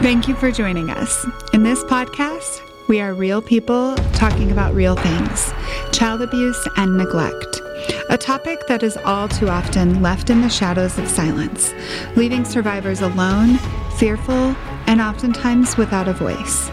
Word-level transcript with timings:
Thank 0.00 0.28
you 0.28 0.36
for 0.36 0.52
joining 0.52 0.90
us. 0.90 1.26
In 1.52 1.64
this 1.64 1.82
podcast, 1.82 2.62
we 2.86 3.00
are 3.00 3.14
real 3.14 3.42
people 3.42 3.96
talking 4.12 4.52
about 4.52 4.72
real 4.72 4.94
things 4.94 5.52
child 5.90 6.22
abuse 6.22 6.68
and 6.76 6.96
neglect. 6.96 7.60
A 8.08 8.16
topic 8.16 8.64
that 8.68 8.84
is 8.84 8.96
all 8.98 9.26
too 9.26 9.48
often 9.48 10.00
left 10.00 10.30
in 10.30 10.40
the 10.40 10.48
shadows 10.48 10.98
of 10.98 11.08
silence, 11.08 11.74
leaving 12.14 12.44
survivors 12.44 13.00
alone, 13.00 13.58
fearful, 13.98 14.54
and 14.86 15.00
oftentimes 15.00 15.76
without 15.76 16.06
a 16.06 16.12
voice. 16.12 16.70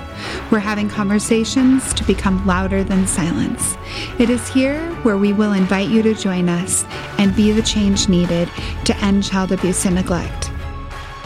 We're 0.51 0.59
having 0.59 0.87
conversations 0.87 1.95
to 1.95 2.03
become 2.03 2.45
louder 2.45 2.83
than 2.83 3.07
silence. 3.07 3.75
It 4.19 4.29
is 4.29 4.47
here 4.49 4.79
where 5.01 5.17
we 5.17 5.33
will 5.33 5.53
invite 5.53 5.89
you 5.89 6.03
to 6.03 6.13
join 6.13 6.47
us 6.47 6.85
and 7.17 7.35
be 7.35 7.51
the 7.51 7.63
change 7.63 8.07
needed 8.07 8.49
to 8.85 8.95
end 8.97 9.23
child 9.23 9.51
abuse 9.51 9.83
and 9.83 9.95
neglect. 9.95 10.51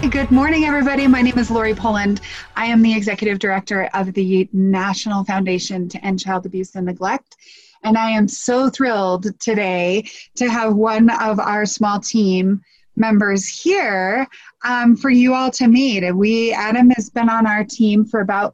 Good 0.07 0.31
morning, 0.31 0.63
everybody. 0.63 1.07
My 1.07 1.21
name 1.21 1.37
is 1.37 1.51
Lori 1.51 1.75
Poland. 1.75 2.21
I 2.55 2.65
am 2.65 2.81
the 2.81 2.95
executive 2.95 3.37
director 3.37 3.89
of 3.93 4.13
the 4.13 4.47
National 4.53 5.25
Foundation 5.25 5.89
to 5.89 6.03
End 6.03 6.21
Child 6.21 6.45
Abuse 6.45 6.73
and 6.75 6.85
Neglect. 6.85 7.35
And 7.83 7.97
I 7.97 8.09
am 8.11 8.25
so 8.29 8.69
thrilled 8.69 9.37
today 9.41 10.09
to 10.35 10.49
have 10.49 10.73
one 10.73 11.09
of 11.09 11.37
our 11.39 11.65
small 11.65 11.99
team 11.99 12.61
members 12.95 13.45
here 13.45 14.25
um, 14.63 14.95
for 14.95 15.09
you 15.09 15.33
all 15.33 15.51
to 15.51 15.67
meet. 15.67 16.09
We 16.15 16.53
Adam 16.53 16.89
has 16.91 17.09
been 17.09 17.29
on 17.29 17.45
our 17.45 17.65
team 17.65 18.05
for 18.05 18.21
about 18.21 18.53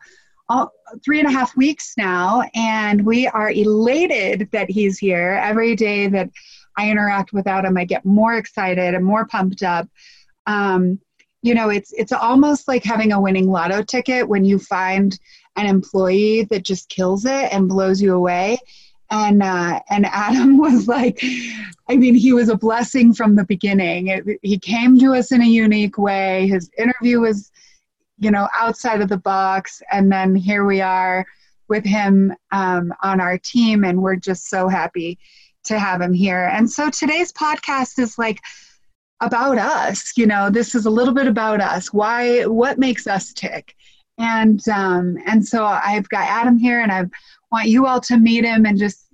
all, 0.49 0.73
three 1.05 1.19
and 1.19 1.27
a 1.27 1.31
half 1.31 1.55
weeks 1.55 1.93
now, 1.95 2.41
and 2.55 3.05
we 3.05 3.27
are 3.27 3.51
elated 3.51 4.49
that 4.51 4.69
he's 4.69 4.97
here. 4.97 5.39
Every 5.43 5.75
day 5.75 6.07
that 6.07 6.31
I 6.75 6.89
interact 6.89 7.33
with 7.33 7.45
Adam, 7.45 7.77
I 7.77 7.85
get 7.85 8.03
more 8.03 8.33
excited 8.33 8.95
and 8.95 9.05
more 9.05 9.27
pumped 9.27 9.61
up. 9.61 9.87
Um, 10.47 10.99
you 11.45 11.53
know 11.53 11.69
it's 11.69 11.93
it's 11.93 12.11
almost 12.11 12.67
like 12.67 12.83
having 12.83 13.11
a 13.11 13.21
winning 13.21 13.49
lotto 13.49 13.83
ticket 13.83 14.27
when 14.27 14.43
you 14.43 14.57
find 14.57 15.19
an 15.55 15.67
employee 15.67 16.43
that 16.45 16.63
just 16.63 16.89
kills 16.89 17.25
it 17.25 17.53
and 17.53 17.69
blows 17.69 18.01
you 18.01 18.13
away 18.13 18.57
and 19.11 19.43
uh, 19.43 19.79
and 19.89 20.05
Adam 20.07 20.57
was 20.65 20.87
like, 20.87 21.23
I 21.87 21.95
mean, 21.95 22.15
he 22.15 22.33
was 22.33 22.49
a 22.49 22.57
blessing 22.57 23.13
from 23.13 23.35
the 23.35 23.45
beginning. 23.45 24.07
It, 24.07 24.39
he 24.41 24.57
came 24.57 24.99
to 24.99 25.13
us 25.13 25.31
in 25.31 25.41
a 25.41 25.47
unique 25.47 25.97
way. 25.97 26.47
His 26.47 26.69
interview 26.77 27.19
was, 27.21 27.51
you 28.17 28.31
know, 28.31 28.49
outside 28.55 29.01
of 29.01 29.09
the 29.09 29.17
box, 29.17 29.81
and 29.91 30.11
then 30.11 30.35
here 30.35 30.65
we 30.65 30.81
are 30.81 31.25
with 31.67 31.85
him 31.85 32.33
um, 32.51 32.93
on 33.03 33.19
our 33.19 33.37
team, 33.37 33.83
and 33.83 34.01
we're 34.01 34.15
just 34.15 34.49
so 34.49 34.67
happy 34.67 35.19
to 35.65 35.79
have 35.79 36.01
him 36.01 36.13
here. 36.13 36.47
And 36.51 36.69
so 36.69 36.89
today's 36.89 37.31
podcast 37.31 37.99
is 37.99 38.17
like 38.17 38.39
about 39.21 39.57
us 39.57 40.11
you 40.17 40.27
know 40.27 40.49
this 40.49 40.75
is 40.75 40.85
a 40.85 40.89
little 40.89 41.13
bit 41.13 41.27
about 41.27 41.61
us. 41.61 41.93
Why 41.93 42.43
what 42.45 42.77
makes 42.77 43.07
us 43.07 43.33
tick? 43.33 43.75
And 44.17 44.61
um, 44.69 45.17
and 45.25 45.45
so 45.45 45.65
i've 45.65 46.07
got 46.07 46.27
adam 46.27 46.57
here 46.57 46.79
and 46.79 46.91
i 46.91 47.03
want 47.51 47.67
you 47.67 47.85
all 47.85 47.99
to 48.01 48.17
meet 48.17 48.45
him 48.45 48.65
and 48.65 48.77
just 48.77 49.05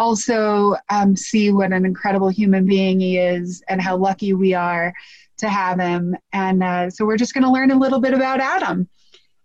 also 0.00 0.76
um, 0.88 1.14
see 1.14 1.52
what 1.52 1.72
an 1.72 1.84
incredible 1.84 2.30
human 2.30 2.64
being 2.64 3.00
he 3.00 3.18
is 3.18 3.62
and 3.68 3.82
how 3.82 3.96
lucky 3.96 4.32
we 4.32 4.54
are 4.54 4.94
to 5.36 5.48
have 5.48 5.78
him. 5.78 6.16
And 6.32 6.62
uh, 6.62 6.88
so 6.88 7.04
we're 7.04 7.18
just 7.18 7.34
going 7.34 7.44
to 7.44 7.50
learn 7.50 7.70
a 7.70 7.78
little 7.78 8.00
bit 8.00 8.14
about 8.14 8.40
adam. 8.40 8.88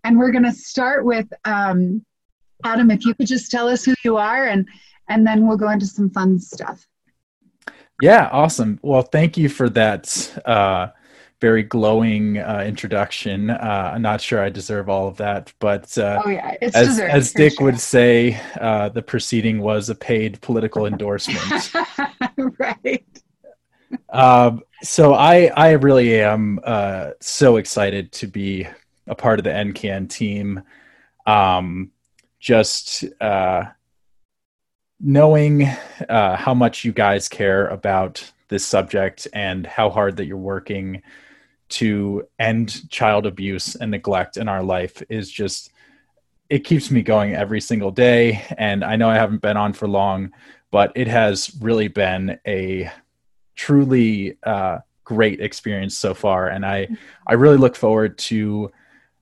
And 0.06 0.18
we're 0.18 0.32
going 0.32 0.46
to 0.46 0.54
start 0.54 1.04
with 1.04 1.28
um, 1.44 2.06
adam 2.64 2.90
if 2.90 3.06
you 3.06 3.14
could 3.14 3.28
just 3.28 3.52
tell 3.52 3.68
us 3.68 3.84
who 3.84 3.94
you 4.04 4.18
are 4.18 4.48
and 4.48 4.68
and 5.10 5.28
then 5.28 5.46
we'll 5.46 5.58
go 5.58 5.70
into 5.70 5.86
some 5.86 6.10
fun 6.10 6.40
stuff 6.40 6.88
yeah, 8.02 8.30
awesome. 8.32 8.80
Well, 8.82 9.02
thank 9.02 9.38
you 9.38 9.50
for 9.50 9.70
that 9.70 10.42
uh, 10.46 10.88
very 11.42 11.64
glowing 11.64 12.38
uh, 12.38 12.64
introduction. 12.66 13.50
Uh, 13.50 13.92
I'm 13.94 14.02
not 14.02 14.22
sure 14.22 14.42
I 14.42 14.50
deserve 14.50 14.90
all 14.90 15.08
of 15.08 15.18
that, 15.18 15.54
but 15.60 15.98
uh, 15.98 16.22
oh 16.26 16.30
yeah, 16.30 16.56
it's 16.62 16.76
as, 16.76 16.88
deserved, 16.88 17.14
as 17.14 17.34
Dick 17.34 17.54
sure. 17.58 17.66
would 17.66 17.80
say, 17.80 18.40
uh, 18.60 18.90
the 18.90 19.02
proceeding 19.02 19.60
was 19.60 19.90
a 19.90 19.96
paid 19.96 20.42
political 20.42 20.86
endorsement. 20.92 21.72
right. 22.60 23.06
Um, 24.10 24.64
so 24.82 25.14
I 25.14 25.52
I 25.56 25.72
really 25.72 26.22
am 26.22 26.60
uh, 26.64 27.12
so 27.22 27.58
excited 27.58 28.12
to 28.14 28.28
be 28.28 28.68
a 29.08 29.16
part 29.16 29.40
of 29.40 29.44
the 29.44 29.52
EndCan 29.52 30.10
team. 30.10 30.64
Um, 31.28 31.92
just 32.40 33.04
knowing 35.00 35.64
uh, 36.10 36.36
how 36.36 36.54
much 36.54 36.86
you 36.86 36.92
guys 36.92 37.28
care 37.28 37.68
about 37.68 38.32
this 38.48 38.66
subject 38.66 39.28
and 39.34 39.66
how 39.66 39.90
hard 39.90 40.18
that 40.18 40.26
you're 40.26 40.38
working 40.38 41.02
to 41.68 42.28
end 42.40 42.90
child 42.90 43.26
abuse 43.26 43.76
and 43.76 43.92
neglect 43.92 44.38
in 44.38 44.48
our 44.48 44.64
life 44.64 45.02
is 45.10 45.32
just 45.32 45.72
it 46.48 46.60
keeps 46.60 46.92
me 46.92 47.02
going 47.02 47.34
every 47.34 47.60
single 47.60 47.92
day. 47.92 48.46
And 48.58 48.84
i 48.84 48.96
know 48.96 49.10
i 49.10 49.16
haven't 49.16 49.42
been 49.42 49.58
on 49.58 49.74
for 49.74 49.88
long 49.88 50.32
but 50.72 50.92
it 50.96 51.08
has 51.08 51.56
really 51.62 51.88
been 51.88 52.40
a 52.46 52.92
truly 53.56 54.38
uh, 54.44 54.80
great 55.06 55.40
experience 55.40 55.98
so 55.98 56.14
far. 56.14 56.50
And 56.50 56.66
i 56.66 56.88
i 57.26 57.34
really 57.34 57.58
look 57.58 57.76
forward 57.76 58.18
to 58.30 58.72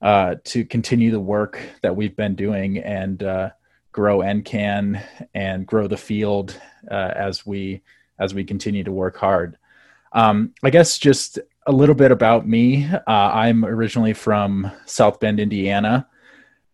uh, 0.02 0.36
to 0.44 0.66
continue 0.66 1.12
the 1.12 1.20
work 1.20 1.62
that 1.82 1.96
we've 1.96 2.16
been 2.16 2.36
doing. 2.36 2.78
And 2.80 3.24
uh, 3.24 3.52
grow 3.94 4.20
EndCan 4.20 5.02
and 5.34 5.66
grow 5.66 5.88
the 5.88 5.96
field 5.96 6.60
uh, 6.92 7.12
as 7.16 7.46
we 7.46 7.82
as 8.20 8.34
we 8.34 8.44
continue 8.44 8.84
to 8.84 8.92
work 8.92 9.16
hard. 9.16 9.58
Um, 10.12 10.54
I 10.64 10.70
guess 10.70 10.98
just 10.98 11.40
a 11.66 11.72
little 11.72 11.96
bit 11.96 12.12
about 12.12 12.48
me. 12.48 12.86
Uh, 12.86 13.02
I'm 13.08 13.64
originally 13.64 14.14
from 14.14 14.70
South 14.86 15.20
Bend, 15.20 15.40
Indiana, 15.40 16.08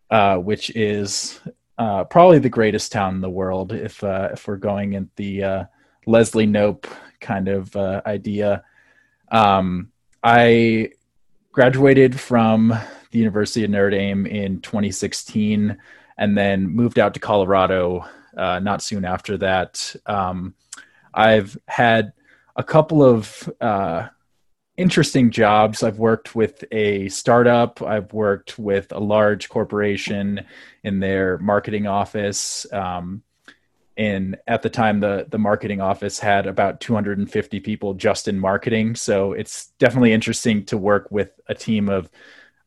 uh, 0.09 0.37
which 0.37 0.71
is 0.71 1.39
uh, 1.77 2.03
probably 2.05 2.39
the 2.39 2.49
greatest 2.49 2.91
town 2.91 3.15
in 3.15 3.21
the 3.21 3.29
world 3.29 3.71
if 3.71 4.03
uh, 4.03 4.29
if 4.33 4.47
we're 4.47 4.57
going 4.57 4.93
in 4.93 5.09
the 5.15 5.43
uh, 5.43 5.63
Leslie 6.07 6.47
Knope 6.47 6.85
kind 7.19 7.47
of 7.47 7.75
idea. 7.75 8.63
Um, 9.31 9.91
I 10.23 10.91
graduated 11.51 12.19
from 12.19 12.73
the 13.11 13.19
University 13.19 13.63
of 13.63 13.71
Notre 13.71 13.89
Dame 13.89 14.25
in 14.25 14.61
2016 14.61 15.77
and 16.19 16.37
then 16.37 16.67
moved 16.67 16.99
out 16.99 17.13
to 17.15 17.19
Colorado 17.19 18.05
uh, 18.37 18.59
not 18.59 18.83
soon 18.83 19.05
after 19.05 19.37
that. 19.37 19.95
Um, 20.05 20.53
I've 21.13 21.57
had 21.67 22.11
a 22.57 22.63
couple 22.63 23.01
of 23.01 23.49
uh, 23.61 24.09
interesting 24.75 25.31
jobs. 25.31 25.81
I've 25.81 25.97
worked 25.97 26.35
with 26.35 26.65
a 26.71 27.07
startup, 27.09 27.81
I've 27.81 28.11
worked 28.13 28.59
with 28.59 28.91
a 28.91 28.99
large 28.99 29.47
corporation 29.47 30.45
in 30.83 30.99
their 30.99 31.37
marketing 31.37 31.87
office. 31.87 32.71
Um, 32.71 33.23
and 33.95 34.37
at 34.45 34.61
the 34.61 34.69
time, 34.69 34.99
the, 34.99 35.25
the 35.29 35.39
marketing 35.39 35.79
office 35.79 36.19
had 36.19 36.47
about 36.47 36.81
250 36.81 37.59
people 37.61 37.93
just 37.93 38.27
in 38.27 38.37
marketing. 38.37 38.95
So 38.95 39.31
it's 39.31 39.67
definitely 39.79 40.13
interesting 40.13 40.65
to 40.65 40.77
work 40.77 41.07
with 41.11 41.31
a 41.47 41.55
team 41.55 41.89
of 41.89 42.09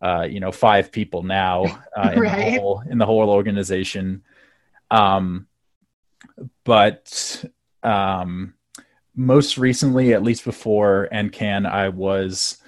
uh, 0.02 0.26
you 0.28 0.40
know 0.40 0.52
five 0.52 0.92
people 0.92 1.22
now 1.22 1.64
uh, 1.96 2.12
in, 2.14 2.20
right. 2.20 2.54
the 2.54 2.60
whole, 2.60 2.82
in 2.88 2.98
the 2.98 3.06
whole 3.06 3.30
organization. 3.30 4.22
Um, 4.90 5.46
but 6.64 7.44
um, 7.82 8.54
most 9.14 9.58
recently, 9.58 10.12
at 10.12 10.22
least 10.22 10.44
before 10.44 11.08
EndCan, 11.12 11.70
I 11.70 11.88
was 11.88 12.58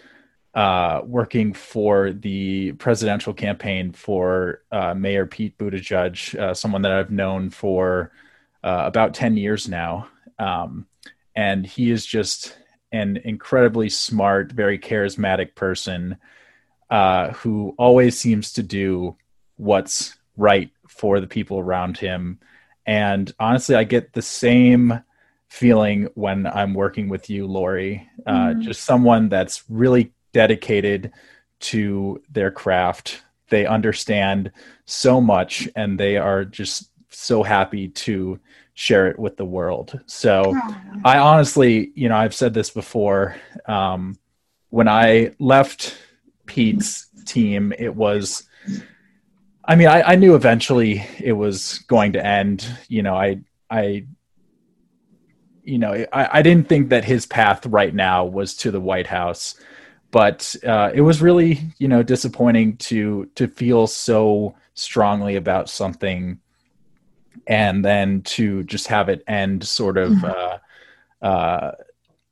uh, 0.54 1.00
working 1.04 1.52
for 1.52 2.12
the 2.12 2.72
presidential 2.72 3.34
campaign 3.34 3.92
for 3.92 4.62
uh, 4.70 4.94
Mayor 4.94 5.26
Pete 5.26 5.58
Buttigieg, 5.58 6.38
uh, 6.38 6.54
someone 6.54 6.82
that 6.82 6.92
I've 6.92 7.10
known 7.10 7.50
for 7.50 8.12
uh, 8.62 8.84
about 8.86 9.14
10 9.14 9.36
years 9.36 9.68
now. 9.68 10.08
Um, 10.38 10.86
and 11.34 11.66
he 11.66 11.90
is 11.90 12.06
just 12.06 12.56
an 12.92 13.16
incredibly 13.24 13.88
smart, 13.88 14.52
very 14.52 14.78
charismatic 14.78 15.54
person 15.56 16.16
uh, 16.94 17.32
who 17.32 17.74
always 17.76 18.16
seems 18.16 18.52
to 18.52 18.62
do 18.62 19.16
what's 19.56 20.14
right 20.36 20.70
for 20.86 21.18
the 21.18 21.26
people 21.26 21.58
around 21.58 21.98
him. 21.98 22.38
And 22.86 23.34
honestly, 23.40 23.74
I 23.74 23.82
get 23.82 24.12
the 24.12 24.22
same 24.22 25.02
feeling 25.48 26.08
when 26.14 26.46
I'm 26.46 26.72
working 26.72 27.08
with 27.08 27.28
you, 27.28 27.48
Lori. 27.48 28.08
Uh, 28.24 28.50
mm. 28.50 28.60
Just 28.62 28.84
someone 28.84 29.28
that's 29.28 29.64
really 29.68 30.12
dedicated 30.32 31.10
to 31.62 32.22
their 32.30 32.52
craft. 32.52 33.24
They 33.48 33.66
understand 33.66 34.52
so 34.86 35.20
much 35.20 35.68
and 35.74 35.98
they 35.98 36.16
are 36.16 36.44
just 36.44 36.90
so 37.08 37.42
happy 37.42 37.88
to 37.88 38.38
share 38.74 39.08
it 39.08 39.18
with 39.18 39.36
the 39.36 39.44
world. 39.44 39.98
So 40.06 40.56
I 41.04 41.18
honestly, 41.18 41.90
you 41.96 42.08
know, 42.08 42.16
I've 42.16 42.36
said 42.36 42.54
this 42.54 42.70
before. 42.70 43.34
Um, 43.66 44.16
when 44.70 44.86
I 44.86 45.32
left 45.40 45.96
Pete's 46.46 47.06
team, 47.24 47.72
it 47.78 47.94
was. 47.94 48.44
I 49.66 49.76
mean, 49.76 49.88
I, 49.88 50.02
I 50.02 50.14
knew 50.16 50.34
eventually 50.34 51.06
it 51.18 51.32
was 51.32 51.78
going 51.88 52.12
to 52.12 52.24
end. 52.24 52.66
You 52.88 53.02
know, 53.02 53.14
I, 53.14 53.40
I, 53.70 54.06
you 55.62 55.78
know, 55.78 56.04
I, 56.12 56.38
I 56.38 56.42
didn't 56.42 56.68
think 56.68 56.90
that 56.90 57.04
his 57.04 57.24
path 57.24 57.64
right 57.66 57.94
now 57.94 58.24
was 58.24 58.54
to 58.58 58.70
the 58.70 58.80
White 58.80 59.06
House, 59.06 59.54
but 60.14 60.54
uh, 60.64 60.92
it 60.94 61.00
was 61.00 61.20
really 61.20 61.60
you 61.78 61.88
know 61.88 62.02
disappointing 62.02 62.76
to 62.76 63.28
to 63.34 63.48
feel 63.48 63.88
so 63.88 64.54
strongly 64.74 65.34
about 65.34 65.68
something 65.68 66.38
and 67.48 67.84
then 67.84 68.22
to 68.22 68.62
just 68.62 68.86
have 68.86 69.08
it 69.08 69.24
end 69.26 69.64
sort 69.64 69.98
of 69.98 70.12
mm-hmm. 70.12 70.24
uh, 71.24 71.26
uh, 71.26 71.72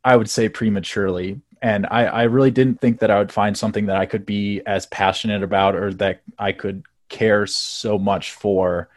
i 0.04 0.14
would 0.14 0.30
say 0.30 0.48
prematurely 0.48 1.40
and 1.62 1.86
I, 1.90 2.04
I 2.06 2.22
really 2.24 2.50
didn't 2.50 2.80
think 2.80 2.98
that 3.00 3.10
i 3.10 3.18
would 3.18 3.32
find 3.32 3.56
something 3.56 3.86
that 3.86 3.96
i 3.96 4.04
could 4.06 4.26
be 4.26 4.60
as 4.66 4.86
passionate 4.86 5.42
about 5.42 5.74
or 5.74 5.94
that 5.94 6.22
i 6.38 6.52
could 6.52 6.84
care 7.12 7.46
so 7.46 7.98
much 7.98 8.32
for 8.32 8.88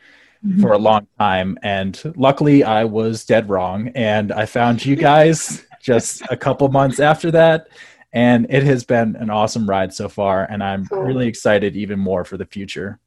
mm-hmm. 0.44 0.62
for 0.62 0.72
a 0.72 0.78
long 0.78 1.08
time. 1.20 1.60
And 1.62 2.02
luckily 2.16 2.64
i 2.64 2.84
was 2.84 3.26
dead 3.26 3.48
wrong. 3.50 3.90
And 3.90 4.32
i 4.32 4.46
found 4.46 4.84
you 4.84 4.96
guys 4.96 5.66
just 5.82 6.24
a 6.32 6.38
couple 6.38 6.68
months 6.70 7.00
after 7.00 7.30
that. 7.32 7.68
And 8.14 8.48
it 8.50 8.64
has 8.64 8.86
been 8.86 9.18
an 9.18 9.30
awesome 9.30 9.70
ride 9.70 9.94
so 9.94 10.10
far. 10.10 10.46
And 10.46 10.64
i'm 10.64 10.88
cool. 10.88 11.04
really 11.04 11.28
excited 11.28 11.76
even 11.76 12.00
more 12.00 12.26
for 12.26 12.38
the 12.38 12.46
future. 12.46 13.00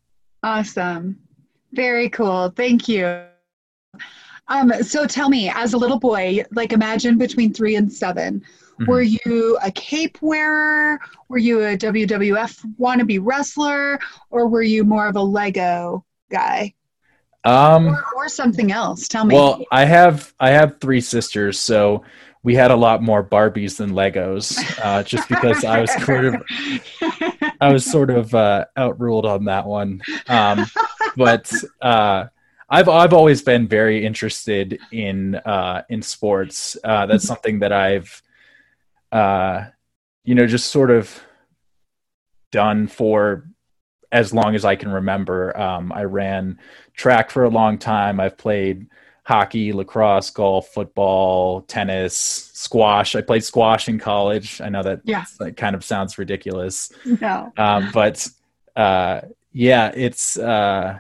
Awesome. 0.43 1.19
Very 1.73 2.09
cool. 2.09 2.51
Thank 2.51 2.89
you. 2.89 3.23
Um, 4.51 4.73
so 4.83 5.07
tell 5.07 5.29
me 5.29 5.51
as 5.51 5.75
a 5.75 5.79
little 5.79 5.99
boy 5.99 6.45
like 6.53 6.73
imagine 6.73 7.19
between 7.19 7.53
three 7.53 7.77
and 7.77 7.93
7 7.93 8.43
mm-hmm. 8.81 8.91
were 8.91 9.03
you 9.03 9.59
a 9.63 9.71
cape 9.73 10.19
wearer 10.21 10.99
were 11.29 11.39
you 11.39 11.65
a 11.65 11.77
wwf 11.77 12.65
wannabe 12.79 13.19
wrestler 13.23 13.99
or 14.31 14.49
were 14.49 14.63
you 14.63 14.85
more 14.85 15.07
of 15.07 15.17
a 15.17 15.23
lego 15.23 16.05
guy 16.31 16.73
um 17.45 17.89
or, 17.89 18.05
or 18.17 18.29
something 18.29 18.73
else 18.73 19.09
tell 19.09 19.25
me 19.25 19.35
well 19.35 19.63
i 19.71 19.85
have 19.85 20.33
i 20.41 20.51
have 20.51 20.81
three 20.81 21.01
sisters 21.01 21.59
so 21.59 22.03
we 22.43 22.55
had 22.55 22.71
a 22.71 22.77
lot 22.77 23.03
more 23.03 23.23
Barbies 23.23 23.77
than 23.77 23.91
Legos, 23.91 24.59
uh, 24.83 25.03
just 25.03 25.29
because 25.29 25.65
I 25.65 25.81
was 25.81 25.93
sort 26.05 26.25
of 26.25 26.43
I 27.61 27.73
was 27.73 27.85
sort 27.85 28.11
of 28.11 28.35
uh, 28.35 28.67
outruled 28.77 29.27
on 29.27 29.45
that 29.47 29.67
one. 29.67 30.01
Um, 30.29 30.65
but 31.17 31.53
uh, 31.83 32.27
I've 32.71 32.89
I've 32.89 33.13
always 33.13 33.43
been 33.43 33.67
very 33.67 34.05
interested 34.05 34.79
in 34.93 35.35
uh, 35.35 35.83
in 35.89 36.03
sports. 36.03 36.77
Uh, 36.83 37.07
that's 37.07 37.25
something 37.25 37.59
that 37.61 37.73
I've 37.73 38.23
uh, 39.13 39.67
you 40.25 40.35
know 40.35 40.47
just 40.47 40.71
sort 40.71 40.91
of 40.91 41.23
done 42.51 42.87
for 42.87 43.45
as 44.11 44.33
long 44.33 44.55
as 44.55 44.65
I 44.65 44.77
can 44.77 44.91
remember. 44.91 45.59
Um, 45.59 45.93
I 45.93 46.05
ran 46.05 46.59
track 46.95 47.31
for 47.31 47.45
a 47.45 47.51
long 47.51 47.79
time. 47.79 48.21
I've 48.21 48.39
played 48.39 48.87
hockey, 49.25 49.73
lacrosse, 49.73 50.31
golf, 50.31 50.69
football, 50.69 51.61
tennis, 51.63 52.17
squash. 52.17 53.15
I 53.15 53.21
played 53.21 53.45
squash 53.45 53.89
in 53.89 53.99
college. 53.99 54.61
I 54.61 54.71
know 54.71 54.83
that 54.83 55.03
yeah. 55.05 55.25
that 55.39 55.57
kind 55.57 55.75
of 55.75 55.85
sounds 55.85 56.17
ridiculous. 56.19 56.91
No. 57.05 57.53
Um, 57.59 57.91
but 57.93 58.27
uh, 58.75 59.21
yeah, 59.53 59.93
it's 59.95 60.39
uh, 60.39 60.99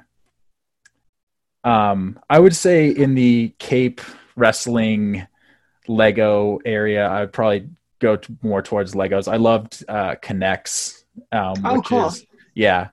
um, 1.65 2.19
I 2.29 2.39
would 2.39 2.55
say 2.55 2.89
in 2.89 3.15
the 3.15 3.55
Cape 3.59 4.01
wrestling 4.37 5.27
Lego 5.87 6.59
area, 6.65 7.09
I 7.09 7.21
would 7.21 7.33
probably 7.33 7.69
go 7.99 8.17
to 8.17 8.37
more 8.43 8.62
towards 8.62 8.95
Legos. 8.95 9.31
I 9.31 9.37
loved 9.37 9.85
uh, 9.89 10.17
K'NEX. 10.17 11.05
Um, 11.33 11.55
oh, 11.65 11.83
cool. 11.83 12.06
Is, 12.06 12.25
yeah. 12.55 12.89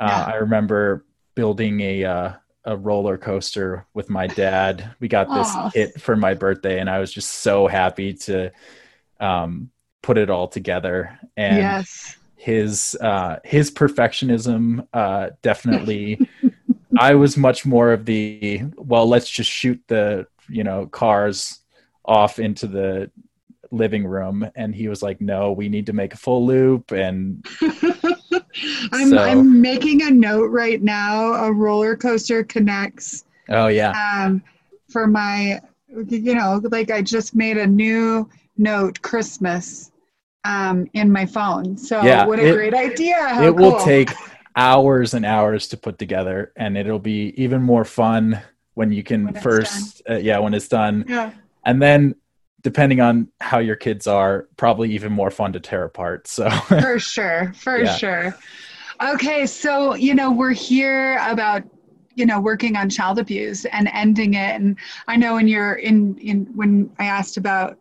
Uh, 0.00 0.06
yeah. 0.06 0.32
I 0.32 0.36
remember 0.36 1.04
building 1.34 1.80
a 1.80 2.04
uh, 2.04 2.32
a 2.64 2.76
roller 2.76 3.16
coaster 3.16 3.86
with 3.94 4.10
my 4.10 4.26
dad. 4.26 4.94
We 5.00 5.08
got 5.08 5.28
this 5.28 5.54
Aww. 5.54 5.72
kit 5.72 6.00
for 6.00 6.16
my 6.16 6.34
birthday, 6.34 6.80
and 6.80 6.90
I 6.90 6.98
was 6.98 7.12
just 7.12 7.30
so 7.30 7.66
happy 7.66 8.14
to 8.14 8.50
um, 9.20 9.70
put 10.02 10.18
it 10.18 10.30
all 10.30 10.48
together. 10.48 11.18
And 11.36 11.58
yes. 11.58 12.16
his 12.34 12.96
uh, 13.00 13.38
his 13.44 13.70
perfectionism 13.70 14.86
uh, 14.92 15.30
definitely. 15.42 16.28
I 16.98 17.14
was 17.14 17.36
much 17.36 17.66
more 17.66 17.92
of 17.92 18.04
the 18.04 18.62
well, 18.76 19.06
let's 19.08 19.30
just 19.30 19.50
shoot 19.50 19.80
the 19.86 20.26
you 20.48 20.64
know 20.64 20.86
cars 20.86 21.60
off 22.04 22.38
into 22.38 22.66
the 22.66 23.10
living 23.70 24.06
room, 24.06 24.48
and 24.54 24.74
he 24.74 24.88
was 24.88 25.02
like, 25.02 25.20
no, 25.20 25.52
we 25.52 25.68
need 25.68 25.86
to 25.86 25.92
make 25.92 26.14
a 26.14 26.16
full 26.16 26.46
loop 26.46 26.92
and. 26.92 27.46
I'm 28.92 29.10
so. 29.10 29.18
I'm 29.18 29.60
making 29.60 30.02
a 30.02 30.10
note 30.10 30.46
right 30.46 30.82
now. 30.82 31.34
A 31.34 31.52
roller 31.52 31.94
coaster 31.94 32.42
K'NEX. 32.42 33.24
Oh 33.50 33.66
yeah. 33.66 33.92
Um, 33.92 34.42
for 34.88 35.06
my, 35.06 35.60
you 36.08 36.34
know, 36.34 36.60
like 36.70 36.90
I 36.90 37.02
just 37.02 37.34
made 37.34 37.58
a 37.58 37.66
new 37.66 38.28
note 38.56 39.02
Christmas, 39.02 39.92
um, 40.46 40.88
in 40.94 41.10
my 41.10 41.26
phone. 41.26 41.76
So 41.76 42.02
yeah, 42.02 42.26
what 42.26 42.38
a 42.38 42.46
it, 42.46 42.54
great 42.54 42.74
idea! 42.74 43.16
How 43.28 43.42
it 43.42 43.56
cool. 43.56 43.72
will 43.72 43.84
take 43.84 44.10
hours 44.54 45.14
and 45.14 45.26
hours 45.26 45.68
to 45.68 45.76
put 45.76 45.98
together, 45.98 46.52
and 46.56 46.78
it'll 46.78 46.98
be 46.98 47.34
even 47.36 47.62
more 47.62 47.84
fun 47.84 48.40
when 48.74 48.92
you 48.92 49.02
can 49.02 49.24
when 49.24 49.34
first, 49.34 50.02
uh, 50.08 50.16
yeah, 50.16 50.38
when 50.38 50.54
it's 50.54 50.68
done. 50.68 51.04
Yeah. 51.08 51.32
And 51.64 51.82
then 51.82 52.14
depending 52.66 53.00
on 53.00 53.28
how 53.40 53.58
your 53.58 53.76
kids 53.76 54.08
are, 54.08 54.48
probably 54.56 54.90
even 54.92 55.12
more 55.12 55.30
fun 55.30 55.52
to 55.52 55.60
tear 55.60 55.84
apart. 55.84 56.26
So 56.26 56.50
for 56.66 56.98
sure, 56.98 57.52
for 57.54 57.78
yeah. 57.78 57.94
sure. 57.94 58.36
Okay, 59.00 59.46
so 59.46 59.94
you 59.94 60.16
know 60.16 60.32
we're 60.32 60.50
here 60.50 61.16
about 61.28 61.62
you 62.16 62.26
know 62.26 62.40
working 62.40 62.74
on 62.74 62.90
child 62.90 63.20
abuse 63.20 63.66
and 63.66 63.88
ending 63.92 64.34
it, 64.34 64.60
and 64.60 64.76
I 65.06 65.14
know 65.14 65.34
when 65.34 65.46
you're 65.46 65.74
in 65.74 66.18
in 66.18 66.46
when 66.56 66.90
I 66.98 67.04
asked 67.04 67.36
about 67.36 67.78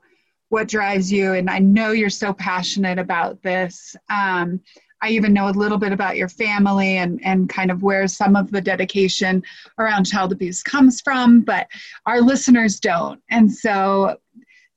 what 0.50 0.68
drives 0.68 1.12
you, 1.12 1.34
and 1.34 1.50
I 1.50 1.58
know 1.58 1.90
you're 1.90 2.12
so 2.12 2.32
passionate 2.32 3.00
about 3.00 3.42
this. 3.42 3.96
Um, 4.12 4.62
I 5.02 5.10
even 5.10 5.34
know 5.34 5.50
a 5.50 5.62
little 5.64 5.80
bit 5.80 5.94
about 5.94 6.16
your 6.16 6.30
family 6.30 6.98
and, 6.98 7.20
and 7.24 7.50
kind 7.50 7.70
of 7.70 7.84
where 7.84 8.08
some 8.08 8.36
of 8.36 8.52
the 8.52 8.62
dedication 8.62 9.44
around 9.78 10.06
child 10.06 10.32
abuse 10.32 10.64
comes 10.64 11.02
from, 11.02 11.42
but 11.42 11.68
our 12.06 12.22
listeners 12.22 12.80
don't. 12.80 13.22
And 13.30 13.52
so 13.52 14.18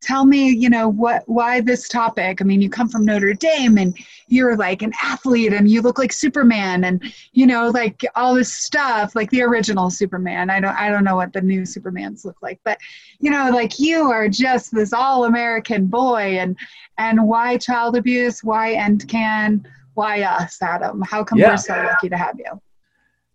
tell 0.01 0.25
me 0.25 0.51
you 0.51 0.71
know 0.71 0.89
what 0.89 1.23
why 1.27 1.61
this 1.61 1.89
topic? 1.89 2.41
I 2.41 2.45
mean 2.45 2.63
you 2.63 2.71
come 2.71 2.89
from 2.89 3.05
notre 3.05 3.35
dame 3.35 3.79
and 3.79 3.97
you're 4.29 4.57
like 4.57 4.83
an 4.83 4.93
athlete 5.03 5.53
and 5.53 5.69
you 5.69 5.83
look 5.83 5.99
like 5.99 6.13
superman 6.13 6.85
and 6.85 7.03
you 7.33 7.47
know 7.47 7.71
like 7.71 8.05
all 8.15 8.35
this 8.35 8.53
stuff 8.53 9.15
like 9.15 9.31
the 9.31 9.43
original 9.43 9.91
superman. 9.91 10.51
I 10.51 10.61
don't 10.61 10.77
i 10.77 10.89
don't 10.89 11.05
know 11.05 11.17
what 11.17 11.33
the 11.33 11.41
new 11.41 11.63
supermans 11.63 12.25
look 12.25 12.37
like 12.43 12.61
but 12.65 12.79
you 13.19 13.31
know 13.31 13.51
like 13.51 13.79
you 13.79 14.11
are 14.11 14.29
just 14.29 14.73
this 14.73 14.93
all 14.93 15.25
american 15.25 15.87
boy 15.87 16.39
and 16.39 16.57
and 16.97 17.27
why 17.27 17.57
child 17.57 17.97
abuse? 17.97 18.43
Why 18.43 18.75
EndCan 18.75 19.65
why 19.95 20.23
us 20.23 20.63
adam? 20.63 21.03
How 21.03 21.25
come 21.25 21.39
yeah. 21.39 21.51
we're 21.51 21.57
so 21.57 21.75
lucky 21.75 22.09
to 22.09 22.17
have 22.17 22.39
you? 22.39 22.61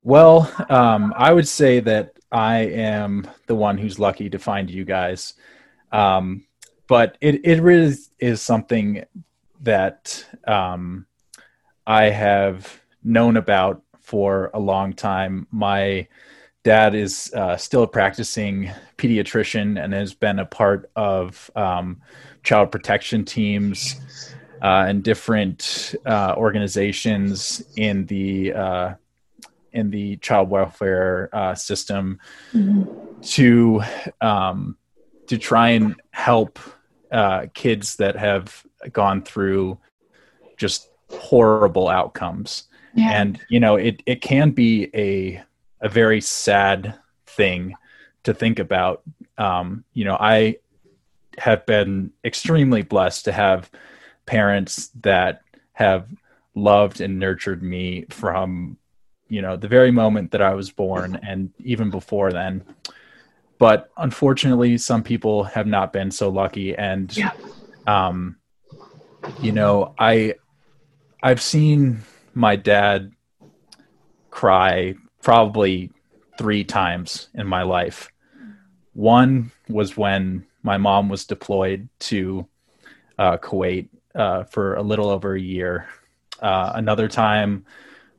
Well 0.02 0.52
um, 0.70 1.14
i 1.18 1.34
would 1.34 1.48
say 1.48 1.82
that 1.82 2.14
i 2.32 2.60
am 2.60 3.28
the 3.48 3.56
one 3.56 3.78
who's 3.78 4.00
lucky 4.00 4.30
to 4.30 4.40
find 4.40 4.70
you 4.70 4.86
guys. 4.86 5.34
Um, 5.92 6.46
but 6.88 7.18
it, 7.22 7.46
it 7.46 7.62
really 7.62 7.96
is 8.20 8.42
something 8.42 9.06
that 9.62 10.26
um, 10.46 11.06
I 11.88 12.06
have 12.06 12.82
known 13.04 13.38
about 13.38 13.82
for 14.00 14.52
a 14.54 14.60
long 14.60 14.94
time. 14.94 15.48
My 15.52 16.08
dad 16.64 16.96
is 16.96 17.32
uh, 17.34 17.58
still 17.58 17.84
a 17.84 17.88
practicing 17.88 18.72
pediatrician 18.98 19.82
and 19.82 19.94
has 19.94 20.14
been 20.14 20.40
a 20.40 20.46
part 20.46 20.90
of 20.96 21.52
um, 21.56 22.02
child 22.44 22.72
protection 22.72 23.26
teams 23.26 24.00
uh, 24.62 24.86
and 24.88 25.04
different 25.04 25.96
uh, 26.06 26.36
organizations 26.38 27.64
in 27.76 28.06
the 28.06 28.54
uh, 28.54 28.94
in 29.74 29.90
the 29.90 30.18
child 30.18 30.50
welfare 30.50 31.30
uh, 31.34 31.56
system 31.56 32.20
mm-hmm. 32.54 33.22
to 33.22 33.82
um, 34.22 34.78
to 35.28 35.38
try 35.38 35.70
and 35.70 35.96
help 36.12 36.60
uh, 37.12 37.48
kids 37.54 37.96
that 37.98 38.16
have 38.16 38.66
gone 38.92 39.22
through 39.22 39.78
just 40.58 40.90
horrible 41.10 41.90
outcomes. 41.90 42.64
Yeah. 42.96 43.22
And 43.22 43.40
you 43.50 43.60
know, 43.60 43.76
it 43.76 44.02
it 44.06 44.22
can 44.22 44.52
be 44.52 44.90
a 44.94 45.42
a 45.82 45.90
very 45.90 46.22
sad 46.22 46.98
thing 47.26 47.76
to 48.24 48.34
think 48.34 48.60
about. 48.60 49.02
Um, 49.38 49.84
you 49.94 50.06
know, 50.06 50.18
I 50.20 50.58
have 51.38 51.66
been 51.66 52.12
extremely 52.24 52.84
blessed 52.84 53.26
to 53.26 53.32
have 53.32 53.70
parents 54.26 54.90
that 55.02 55.42
have 55.74 56.08
loved 56.56 57.02
and 57.02 57.20
nurtured 57.20 57.64
me 57.64 58.06
from 58.10 58.78
you 59.28 59.42
know 59.42 59.56
the 59.56 59.68
very 59.68 59.92
moment 59.92 60.32
that 60.32 60.42
I 60.42 60.54
was 60.54 60.70
born 60.70 61.20
and 61.24 61.52
even 61.60 61.90
before 61.90 62.32
then 62.32 62.64
but 63.64 63.90
unfortunately 63.96 64.78
some 64.78 65.02
people 65.02 65.46
have 65.46 65.66
not 65.66 65.94
been 65.94 66.12
so 66.12 66.28
lucky 66.28 66.76
and 66.76 67.16
yeah. 67.16 67.32
um 67.88 68.36
you 69.40 69.54
know 69.54 69.96
i 69.98 70.34
i've 71.24 71.42
seen 71.42 72.02
my 72.34 72.58
dad 72.58 73.10
cry 74.32 74.94
probably 75.22 75.90
three 76.38 76.66
times 76.66 77.30
in 77.36 77.48
my 77.48 77.64
life 77.64 78.10
one 78.92 79.50
was 79.70 79.96
when 79.96 80.46
my 80.62 80.78
mom 80.78 81.08
was 81.08 81.26
deployed 81.26 81.88
to 82.00 82.46
uh, 83.18 83.38
Kuwait 83.38 83.88
uh, 84.14 84.44
for 84.44 84.76
a 84.76 84.82
little 84.82 85.10
over 85.10 85.36
a 85.36 85.40
year. 85.40 85.88
Uh, 86.40 86.72
another 86.76 87.08
time 87.08 87.66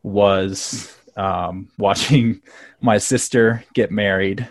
was 0.03 0.97
um, 1.17 1.69
watching 1.79 2.41
my 2.81 2.99
sister 2.99 3.65
get 3.75 3.91
married. 3.91 4.49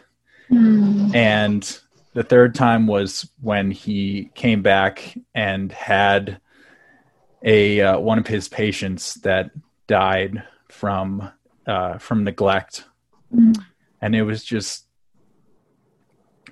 Mm. 0.53 1.15
And 1.15 1.79
the 2.13 2.23
third 2.23 2.53
time 2.55 2.87
was 2.87 3.29
when 3.41 3.71
he 3.71 4.29
came 4.35 4.61
back 4.61 5.17
and 5.33 5.71
had 5.71 6.39
a 7.43 7.81
uh, 7.81 7.99
one 7.99 8.19
of 8.19 8.27
his 8.27 8.47
patients 8.47 9.15
that 9.15 9.51
died 9.87 10.43
from 10.69 11.31
uh, 11.65 11.97
from 11.97 12.23
neglect, 12.23 12.85
mm. 13.33 13.57
and 14.01 14.15
it 14.15 14.23
was 14.23 14.43
just 14.43 14.85